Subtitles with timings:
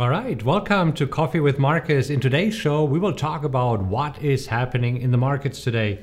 [0.00, 2.08] All right, welcome to Coffee with Marcus.
[2.08, 5.98] In today's show, we will talk about what is happening in the markets today.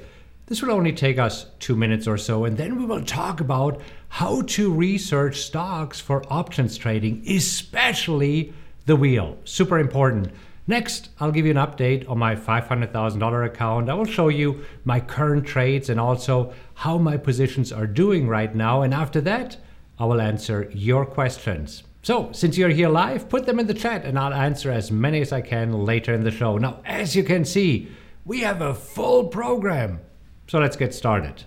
[0.47, 3.79] This will only take us two minutes or so, and then we will talk about
[4.09, 8.53] how to research stocks for options trading, especially
[8.85, 9.37] the wheel.
[9.45, 10.29] Super important.
[10.67, 13.89] Next, I'll give you an update on my $500,000 account.
[13.89, 18.53] I will show you my current trades and also how my positions are doing right
[18.53, 18.81] now.
[18.81, 19.55] And after that,
[19.97, 21.83] I will answer your questions.
[22.05, 25.21] So, since you're here live, put them in the chat and I'll answer as many
[25.21, 26.59] as I can later in the show.
[26.59, 27.87] Now, as you can see,
[28.25, 30.01] we have a full program.
[30.45, 31.45] So, let's get started.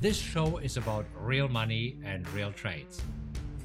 [0.00, 3.02] This show is about real money and real trades.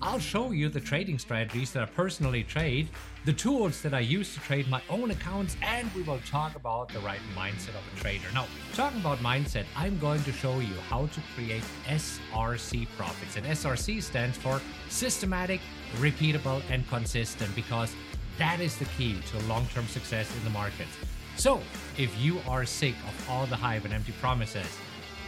[0.01, 2.87] I'll show you the trading strategies that I personally trade,
[3.27, 6.87] the tools that I use to trade my own accounts, and we will talk about
[6.87, 8.27] the right mindset of a trader.
[8.33, 13.35] Now, talking about mindset, I'm going to show you how to create SRC profits.
[13.35, 15.59] And SRC stands for systematic,
[15.97, 17.93] repeatable, and consistent because
[18.37, 20.95] that is the key to long term success in the markets.
[21.35, 21.59] So,
[21.97, 24.67] if you are sick of all the hype and empty promises,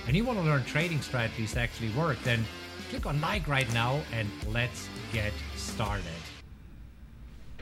[0.08, 2.46] and you want to learn trading strategies that actually work, then
[2.90, 6.06] click on like right now and let's get started.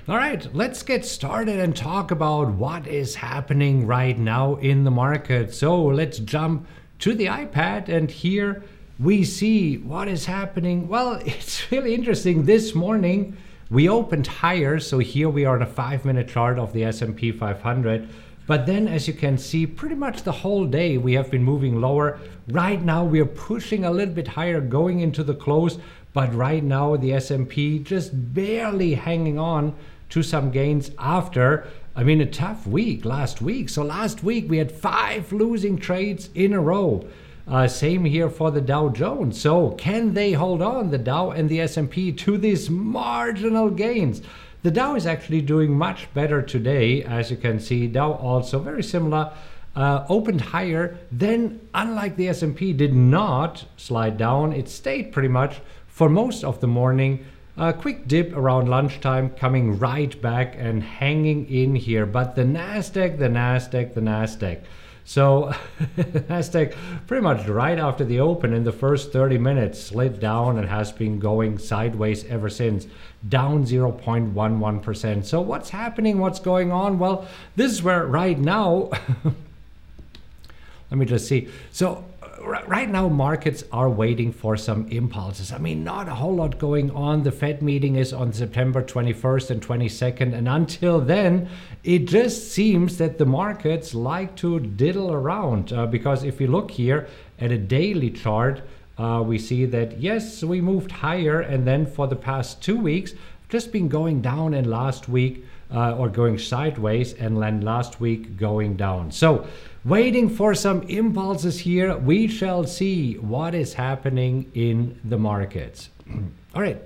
[0.10, 4.92] All right, let's get started and talk about what is happening right now in the
[4.92, 5.54] market.
[5.54, 6.66] So let's jump
[7.00, 8.64] to the iPad and here
[9.00, 10.88] we see what is happening.
[10.88, 12.46] Well, it's really interesting.
[12.46, 13.36] This morning
[13.70, 18.08] we opened higher, so here we are on a 5-minute chart of the S&P 500
[18.48, 21.82] but then, as you can see, pretty much the whole day we have been moving
[21.82, 22.18] lower.
[22.48, 25.78] Right now, we are pushing a little bit higher going into the close,
[26.14, 29.76] but right now the S&P just barely hanging on
[30.10, 33.70] to some gains after I mean, a tough week last week.
[33.70, 37.08] So last week we had five losing trades in a row.
[37.48, 39.42] Uh, same here for the Dow Jones.
[39.42, 44.22] So can they hold on the Dow and the S&P to these marginal gains?
[44.62, 47.88] The Dow is actually doing much better today, as you can see.
[47.88, 49.34] Dow also very similar,
[49.76, 51.00] uh, opened higher.
[51.12, 54.54] Then, unlike the S&P, did not slide down.
[54.54, 57.26] It stayed pretty much for most of the morning.
[57.58, 62.06] A quick dip around lunchtime, coming right back and hanging in here.
[62.06, 64.60] But the Nasdaq, the Nasdaq, the Nasdaq.
[65.06, 65.54] So
[65.98, 66.76] Nasdaq
[67.08, 70.92] pretty much right after the open in the first 30 minutes slid down and has
[70.92, 72.86] been going sideways ever since,
[73.28, 75.26] down 0.11%.
[75.26, 76.20] So what's happening?
[76.20, 77.00] What's going on?
[77.00, 78.92] Well, this is where right now
[80.92, 81.50] let me just see.
[81.72, 82.04] So
[82.48, 85.52] right now markets are waiting for some impulses.
[85.52, 87.24] I mean, not a whole lot going on.
[87.24, 91.50] The Fed meeting is on September 21st and 22nd, and until then,
[91.84, 95.74] it just seems that the markets like to diddle around.
[95.74, 97.08] Uh, because if you look here
[97.40, 98.62] at a daily chart,
[98.98, 103.14] uh, we see that yes, we moved higher, and then for the past two weeks,
[103.50, 108.38] just been going down, and last week uh, or going sideways, and then last week
[108.38, 109.12] going down.
[109.12, 109.48] So
[109.88, 111.96] waiting for some impulses here.
[111.96, 115.90] We shall see what is happening in the markets.
[116.56, 116.78] All right.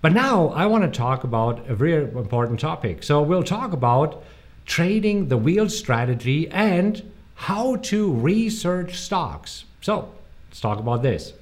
[0.00, 3.02] But now I want to talk about a very important topic.
[3.02, 4.22] So we'll talk about
[4.64, 9.64] trading the wheel strategy and how to research stocks.
[9.80, 10.12] So
[10.48, 11.32] let's talk about this.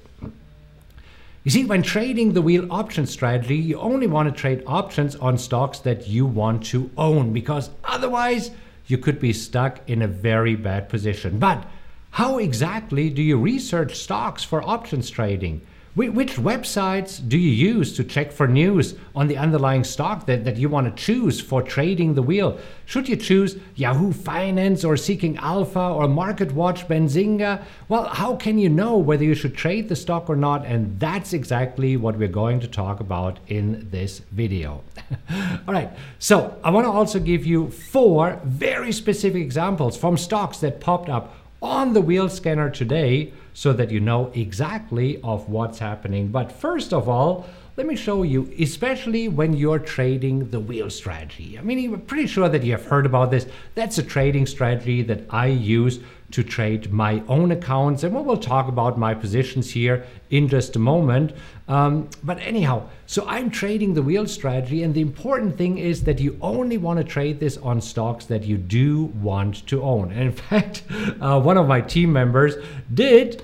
[1.43, 5.37] You see, when trading the wheel option strategy, you only want to trade options on
[5.37, 8.51] stocks that you want to own because otherwise
[8.89, 11.37] you could be stuck in a very bad position.
[11.39, 11.65] But
[12.11, 15.61] how exactly do you research stocks for options trading?
[15.95, 20.55] Which websites do you use to check for news on the underlying stock that, that
[20.57, 22.59] you want to choose for trading the wheel?
[22.85, 27.63] Should you choose Yahoo Finance or Seeking Alpha or MarketWatch Benzinga?
[27.87, 30.63] Well, how can you know whether you should trade the stock or not?
[30.65, 34.83] And that's exactly what we're going to talk about in this video.
[35.67, 35.89] All right,
[36.19, 41.09] so I want to also give you four very specific examples from stocks that popped
[41.09, 46.29] up on the wheel scanner today so that you know exactly of what's happening.
[46.29, 47.45] But first of all,
[47.79, 51.57] let me show you, especially when you're trading the wheel strategy.
[51.57, 53.47] I mean, I'm pretty sure that you have heard about this.
[53.73, 58.03] That's a trading strategy that I use to trade my own accounts.
[58.03, 61.31] And we will talk about my positions here in just a moment.
[61.69, 64.83] Um, but anyhow, so I'm trading the wheel strategy.
[64.83, 68.43] And the important thing is that you only want to trade this on stocks that
[68.43, 70.11] you do want to own.
[70.11, 70.83] And in fact,
[71.21, 72.55] uh, one of my team members
[72.93, 73.41] did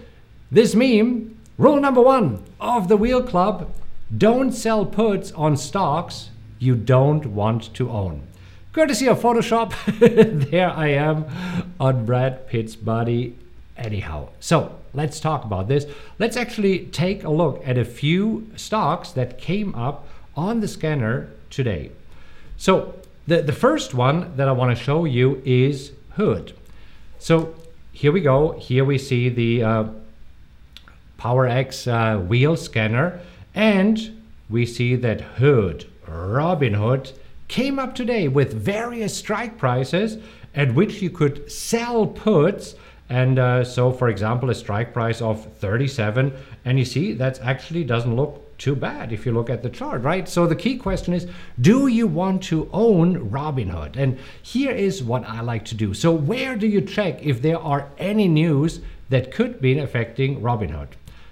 [0.52, 1.40] this meme.
[1.58, 3.74] Rule number one of the Wheel Club
[4.16, 6.30] don't sell puts on stocks
[6.60, 8.22] you don't want to own.
[8.72, 9.74] Courtesy of Photoshop,
[10.52, 11.26] there I am
[11.80, 13.36] on Brad Pitt's body.
[13.78, 15.86] Anyhow, so let's talk about this.
[16.20, 21.30] Let's actually take a look at a few stocks that came up on the scanner
[21.50, 21.92] today.
[22.58, 22.96] So
[23.28, 26.54] the, the first one that I want to show you is Hood.
[27.18, 27.56] So
[27.92, 28.52] here we go.
[28.60, 29.86] Here we see the uh,
[31.18, 33.20] PowerX uh, wheel scanner
[33.56, 37.14] and we see that Hood, Robinhood,
[37.48, 40.18] came up today with various strike prices
[40.54, 42.76] at which you could sell puts.
[43.10, 46.34] And uh, so for example a strike price of 37
[46.66, 50.02] and you see that actually doesn't look too bad if you look at the chart
[50.02, 50.28] right?
[50.28, 51.28] So the key question is
[51.62, 55.94] do you want to own robinhood and here is what i like to do.
[55.94, 58.80] So where do you check if there are any news
[59.10, 60.88] that could be affecting robinhood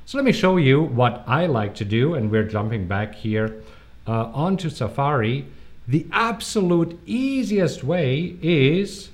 [0.05, 3.61] so let me show you what i like to do and we're jumping back here
[4.07, 5.45] uh, onto safari
[5.87, 9.09] the absolute easiest way is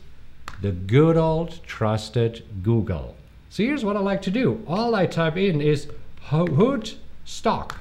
[0.62, 3.16] the good old trusted Google.
[3.50, 4.64] So here's what I like to do.
[4.68, 5.88] All I type in is
[6.24, 6.94] Hood
[7.26, 7.78] stock.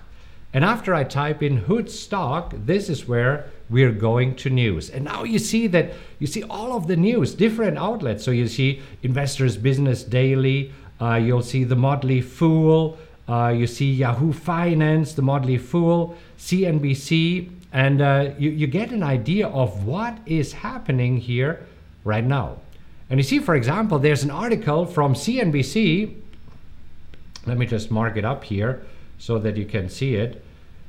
[0.55, 4.88] And after I type in Hood stock, this is where we're going to news.
[4.88, 8.25] And now you see that you see all of the news, different outlets.
[8.25, 12.98] So you see Investors Business Daily, you'll see the Motley Fool,
[13.28, 19.02] uh, you see Yahoo Finance, the Motley Fool, CNBC, and uh, you, you get an
[19.02, 21.66] idea of what is happening here
[22.04, 22.58] right now.
[23.10, 26.14] And you see, for example, there's an article from CNBC.
[27.46, 28.84] Let me just mark it up here
[29.18, 30.44] so that you can see it.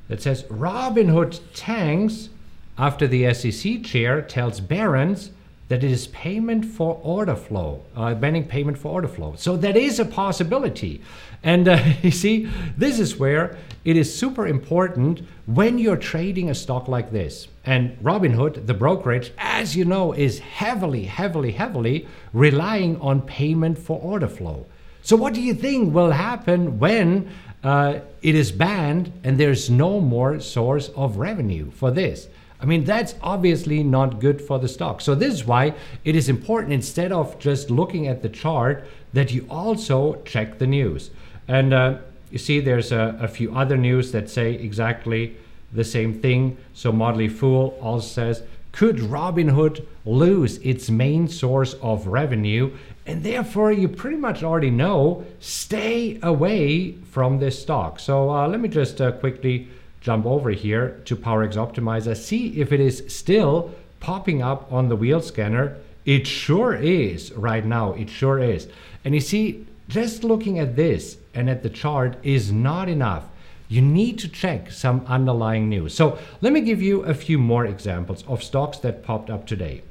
[0.08, 2.30] That says Robinhood tanks
[2.78, 5.32] after the SEC chair tells Barron's
[5.70, 9.36] that it is payment for order flow, uh, banning payment for order flow.
[9.38, 11.02] So that is a possibility.
[11.44, 16.56] And uh, you see, this is where it is super important when you're trading a
[16.56, 17.48] stock like this.
[17.64, 24.00] And Robinhood, the brokerage, as you know, is heavily, heavily, heavily relying on payment for
[24.02, 24.66] order flow.
[25.04, 27.30] So, what do you think will happen when
[27.64, 32.28] uh, it is banned and there's no more source of revenue for this?
[32.62, 35.00] I mean, that's obviously not good for the stock.
[35.00, 35.74] So, this is why
[36.04, 40.68] it is important instead of just looking at the chart that you also check the
[40.68, 41.10] news.
[41.48, 42.00] And uh,
[42.32, 45.38] you see, there's a, a, few other news that say exactly
[45.72, 46.58] the same thing.
[46.74, 52.72] So, Motley Fool also says, could Robinhood lose its main source of revenue?
[53.06, 58.02] And therefore, you pretty much already know stay away from this stock.
[58.02, 59.70] So, uh, let me just uh, quickly
[60.02, 64.96] jump over here to PowerX Optimizer, see if it is still popping up on the
[64.96, 65.78] wheel scanner.
[66.06, 67.94] It sure is right now.
[67.94, 68.68] It sure is.
[69.04, 73.26] And you see, just looking at this and at the chart is not enough.
[73.68, 75.94] You need to check some underlying news.
[75.94, 79.84] So let me give you a few more examples of stocks that popped up today.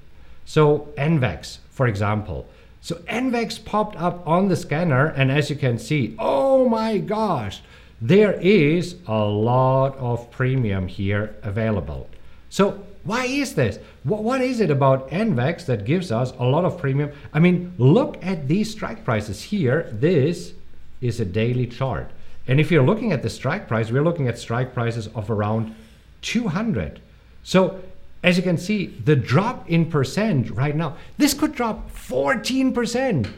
[0.45, 2.49] So NVAX, for example.
[2.81, 7.61] So NVAX popped up on the scanner, and as you can see, oh my gosh,
[8.01, 12.09] there is a lot of premium here available.
[12.51, 13.79] So why is this?
[14.05, 17.11] What, what is it about NVAX that gives us a lot of premium?
[17.33, 19.89] I mean, look at these strike prices here.
[19.93, 20.53] This
[21.01, 22.11] is a daily chart.
[22.47, 25.75] And if you're looking at the strike price, we're looking at strike prices of around
[26.23, 27.01] 200.
[27.43, 27.81] So
[28.23, 33.31] as you can see, the drop in percent right now, this could drop 14%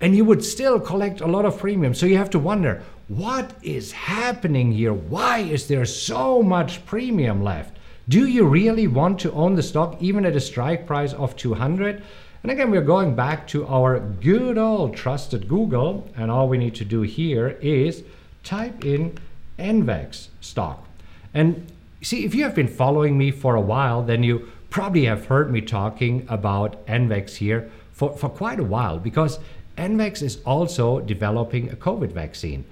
[0.00, 1.94] and you would still collect a lot of premium.
[1.94, 4.92] So you have to wonder, what is happening here?
[4.92, 7.76] Why is there so much premium left?
[8.08, 12.02] Do you really want to own the stock even at a strike price of 200?
[12.42, 16.74] And again, we're going back to our good old trusted Google, and all we need
[16.76, 18.04] to do here is
[18.44, 19.18] type in
[19.58, 20.86] NVAX stock.
[21.34, 21.70] And
[22.02, 25.50] see, if you have been following me for a while, then you probably have heard
[25.50, 29.38] me talking about NVAX here for, for quite a while because
[29.76, 32.64] NVAX is also developing a COVID vaccine.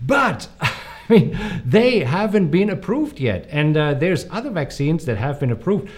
[0.00, 0.72] But I
[1.08, 3.46] mean, they haven't been approved yet.
[3.50, 5.90] And uh, there's other vaccines that have been approved.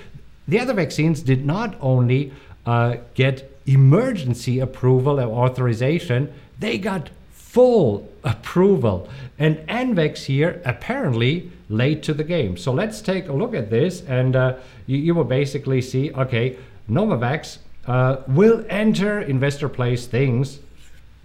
[0.47, 2.33] The other vaccines did not only
[2.67, 9.09] uh, get emergency approval or authorization, they got full approval.
[9.39, 12.57] And NVAX here apparently late to the game.
[12.57, 16.57] So let's take a look at this, and uh, you, you, will basically see okay,
[16.89, 20.59] Novavax uh, will enter investor place things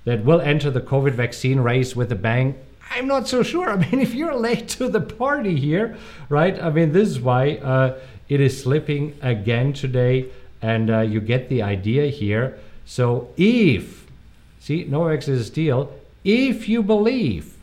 [0.06, 2.56] that will enter the COVID vaccine race with a bang
[2.92, 3.70] I'm not so sure.
[3.76, 5.98] I mean, if you're late to the party here,
[6.30, 6.62] right?
[6.62, 8.00] I mean, this is why uh,
[8.30, 10.28] it is slipping again today,
[10.62, 12.58] and uh, you get the idea here.
[12.86, 14.06] So if,
[14.60, 17.56] see, Novavax is a steal, if you believe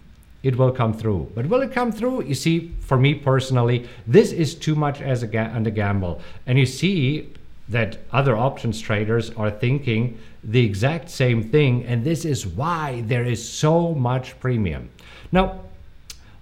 [0.42, 1.30] it will come through.
[1.34, 2.24] But will it come through?
[2.24, 6.20] You see, for me personally, this is too much as a ga- and a gamble.
[6.46, 7.32] And you see
[7.68, 13.24] that other options traders are thinking the exact same thing, and this is why there
[13.24, 14.90] is so much premium.
[15.30, 15.60] Now,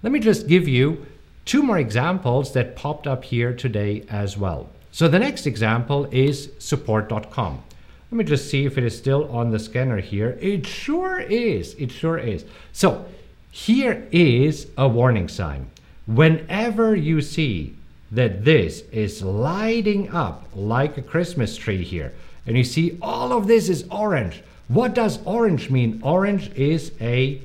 [0.03, 1.07] let me just give you
[1.45, 4.69] two more examples that popped up here today as well.
[4.93, 7.63] So the next example is support.com.
[8.11, 10.37] Let me just see if it is still on the scanner here.
[10.41, 11.75] It sure is.
[11.75, 12.45] It sure is.
[12.73, 13.05] So
[13.51, 15.71] here is a warning sign.
[16.07, 17.77] Whenever you see
[18.11, 22.13] that this is lighting up like a Christmas tree here,
[22.47, 26.01] and you see all of this is orange, what does orange mean?
[26.03, 27.41] Orange is a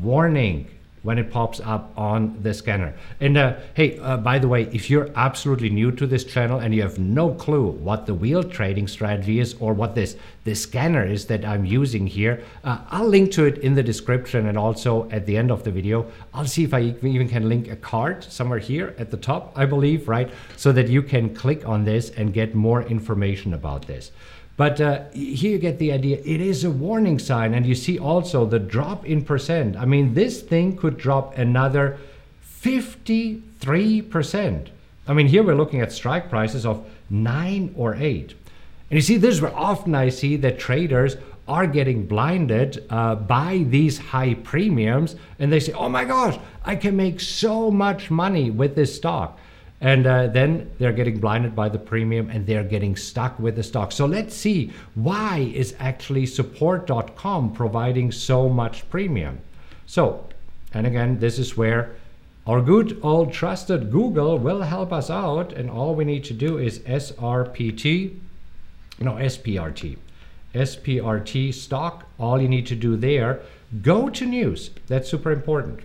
[0.00, 0.68] warning
[1.02, 2.94] when it pops up on the scanner.
[3.20, 6.74] And uh, hey, uh, by the way, if you're absolutely new to this channel and
[6.74, 11.04] you have no clue what the wheel trading strategy is or what this this scanner
[11.04, 15.08] is that I'm using here, uh, I'll link to it in the description and also
[15.10, 16.10] at the end of the video.
[16.32, 19.66] I'll see if I even can link a card somewhere here at the top, I
[19.66, 20.30] believe, right?
[20.56, 24.12] So that you can click on this and get more information about this.
[24.60, 26.20] But uh, here you get the idea.
[26.22, 27.54] It is a warning sign.
[27.54, 29.74] And you see also the drop in percent.
[29.74, 31.96] I mean, this thing could drop another
[32.62, 34.68] 53%.
[35.08, 38.34] I mean, here we're looking at strike prices of nine or eight.
[38.90, 41.16] And you see, this is where often I see that traders
[41.48, 46.76] are getting blinded uh, by these high premiums and they say, oh my gosh, I
[46.76, 49.38] can make so much money with this stock.
[49.80, 53.62] And uh, then they're getting blinded by the premium and they're getting stuck with the
[53.62, 53.92] stock.
[53.92, 59.40] So let's see why is actually support.com providing so much premium.
[59.86, 60.26] So,
[60.74, 61.96] and again, this is where
[62.46, 65.52] our good old trusted Google will help us out.
[65.54, 68.18] And all we need to do is SRPT,
[68.98, 69.96] no, SPRT.
[70.54, 73.40] SPRT stock, all you need to do there,
[73.80, 74.70] go to news.
[74.88, 75.80] That's super important.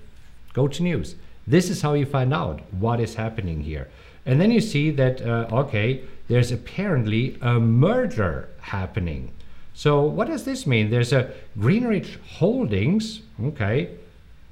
[0.53, 1.15] Go to news
[1.47, 3.87] this is how you find out what is happening here.
[4.25, 9.31] And then you see that, uh, okay, there's apparently a merger happening.
[9.73, 10.89] So what does this mean?
[10.89, 13.89] There's a Greenidge Holdings, okay,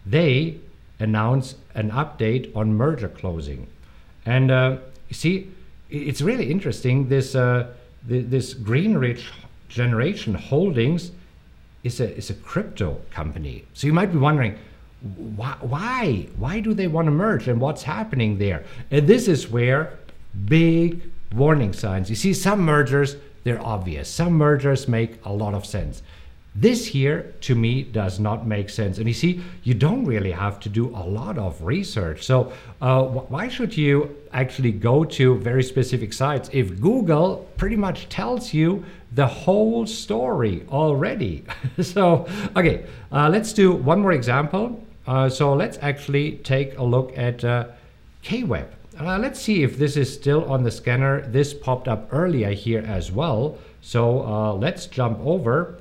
[0.05, 0.59] they
[1.00, 3.67] announce an update on merger closing.
[4.25, 4.77] And uh,
[5.09, 5.51] you see,
[5.89, 7.09] it's really interesting.
[7.09, 7.73] This, uh,
[8.05, 9.23] this Greenidge
[9.69, 11.12] Generation Holdings
[11.83, 13.65] is a, is a crypto company.
[13.73, 14.57] So you might be wondering,
[15.03, 18.63] why, why why do they want to merge and what's happening there?
[18.89, 20.00] And this is where
[20.45, 21.01] big
[21.36, 22.10] warning signs.
[22.10, 24.07] You see some mergers they're obvious.
[24.07, 26.01] Some mergers make a lot of sense.
[26.55, 28.98] This here to me does not make sense.
[29.00, 32.24] And you see you don't really have to do a lot of research.
[32.24, 38.07] So uh, why should you actually go to very specific sites if google pretty much
[38.07, 41.43] tells you the whole story already?
[41.81, 47.17] So okay uh, let's do one more example uh, so let's actually take a look
[47.17, 47.65] at uh,
[48.24, 48.67] KWeb.
[49.00, 51.22] Uh, let's see if this is still on the scanner.
[51.22, 53.57] This popped up earlier here as well.
[53.81, 55.79] So uh, let's jump over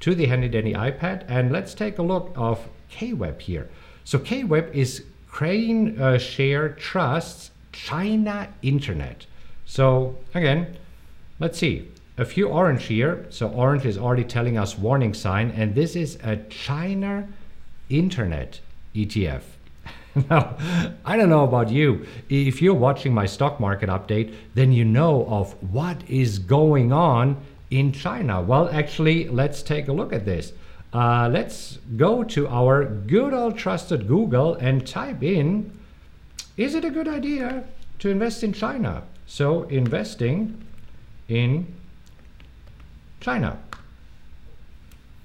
[0.00, 3.70] to the handy dandy iPad and let's take a look of KWeb here.
[4.04, 9.26] So KWeb is Krane uh, Share Trust's China Internet.
[9.64, 10.76] So again,
[11.40, 11.88] let's see.
[12.18, 13.26] A few orange here.
[13.30, 17.26] So orange is already telling us warning sign and this is a China
[17.88, 18.60] internet
[18.94, 19.42] ETF.
[20.30, 20.56] now,
[21.04, 22.06] I don't know about you.
[22.28, 27.36] If you're watching my stock market update, then you know of what is going on
[27.70, 28.40] in China.
[28.40, 30.52] Well, actually, let's take a look at this.
[30.92, 35.72] Uh, let's go to our good old trusted Google and type in
[36.56, 37.64] Is it a good idea
[37.98, 39.02] to invest in China?
[39.26, 40.62] So, investing
[41.28, 41.66] in
[43.20, 43.58] China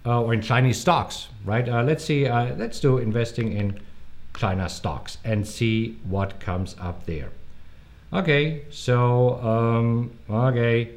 [0.05, 1.67] uh, or in Chinese stocks, right?
[1.67, 3.79] Uh, let's see, uh, let's do investing in
[4.37, 7.31] China stocks and see what comes up there.
[8.11, 10.91] Okay, so, um, okay,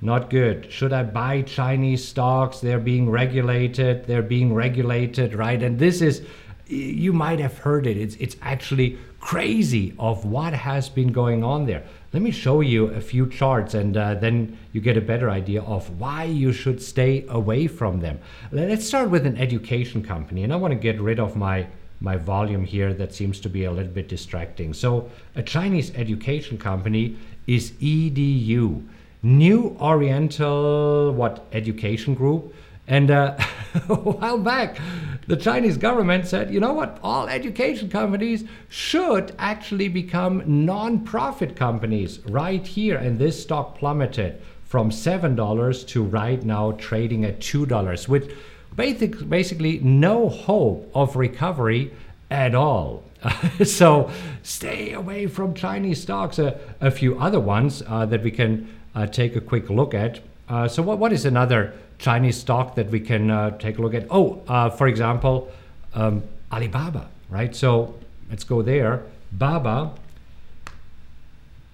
[0.00, 0.70] not good.
[0.70, 2.60] Should I buy Chinese stocks?
[2.60, 5.62] They're being regulated, they're being regulated, right?
[5.62, 6.22] And this is,
[6.66, 11.66] you might have heard it, it's, it's actually crazy of what has been going on
[11.66, 11.84] there.
[12.12, 15.62] Let me show you a few charts and uh, then you get a better idea
[15.62, 18.18] of why you should stay away from them.
[18.50, 21.66] Let's start with an education company and I want to get rid of my
[22.00, 24.74] my volume here that seems to be a little bit distracting.
[24.74, 27.16] So a Chinese education company
[27.46, 28.84] is EDU,
[29.22, 32.52] New Oriental what education group
[32.92, 33.38] and uh,
[33.88, 34.78] a while back,
[35.26, 42.20] the Chinese government said, you know what, all education companies should actually become non-profit companies
[42.26, 42.98] right here.
[42.98, 48.36] And this stock plummeted from $7 to right now trading at $2, with
[48.76, 51.94] basic, basically no hope of recovery
[52.30, 53.04] at all.
[53.64, 54.10] so
[54.42, 56.38] stay away from Chinese stocks.
[56.38, 60.20] Uh, a few other ones uh, that we can uh, take a quick look at.
[60.52, 63.94] Uh, so what, what is another Chinese stock that we can uh, take a look
[63.94, 64.06] at.
[64.10, 65.50] Oh, uh, for example,
[65.94, 67.56] um, Alibaba, right?
[67.56, 67.94] So
[68.28, 69.02] let's go there.
[69.32, 69.94] Baba.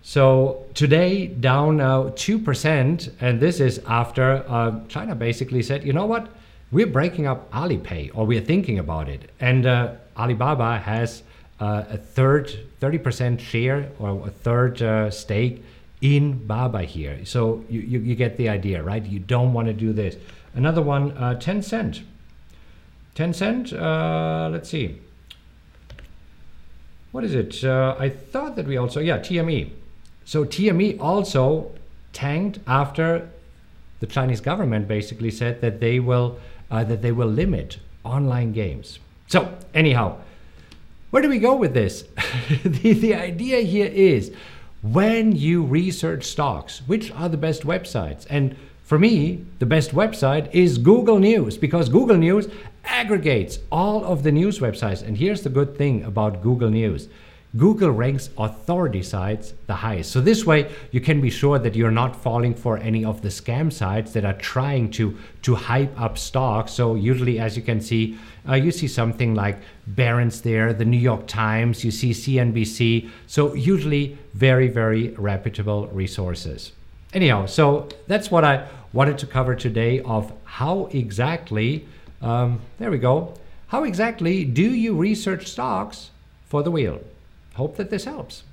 [0.02, 6.06] So today down now 2%, and this is after uh, China basically said, you know
[6.06, 6.28] what,
[6.70, 9.28] we're breaking up Alipay, or we're thinking about it.
[9.40, 11.24] And uh, Alibaba has
[11.58, 15.64] a third, 30% share or a third stake
[16.00, 17.24] in Baba here.
[17.24, 19.04] So you, you, you, get the idea, right?
[19.04, 20.16] You don't want to do this.
[20.54, 22.02] Another one, uh, Tencent.
[23.14, 25.00] Tencent, uh, let's see.
[27.10, 27.64] What is it?
[27.64, 29.70] Uh, I thought that we also, yeah, TME.
[30.24, 31.72] So TME also
[32.12, 33.28] tanked after
[34.00, 36.38] the Chinese government basically said that they will
[36.70, 38.98] uh, that they will limit online games.
[39.26, 40.18] So anyhow,
[41.10, 42.04] where do we go with this?
[42.62, 44.32] the, the idea here is
[44.82, 48.26] when you research stocks, which are the best websites?
[48.30, 52.48] And for me, the best website is Google News because Google News
[52.84, 55.02] aggregates all of the news websites.
[55.02, 57.08] And here's the good thing about Google News
[57.56, 60.12] Google ranks authority sites the highest.
[60.12, 63.28] So this way you can be sure that you're not falling for any of the
[63.28, 66.72] scam sites that are trying to to hype up stocks.
[66.72, 70.98] So usually as you can see, uh, you see something like Barron's there, the New
[70.98, 73.08] York Times, you see CNBC.
[73.26, 76.72] So usually very very reputable resources.
[77.14, 81.88] Anyhow, so that's what I wanted to cover today of how exactly
[82.20, 83.34] um, there we go.
[83.68, 86.10] How exactly do you research stocks
[86.46, 87.00] for the wheel?
[87.58, 88.44] Hope that this helps.